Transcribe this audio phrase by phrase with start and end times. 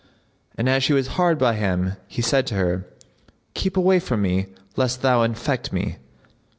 [0.57, 2.87] And as she was hard by him he said to her,
[3.53, 5.97] "Keep away from me, lest thou infect me."